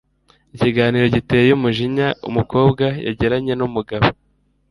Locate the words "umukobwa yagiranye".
2.29-3.53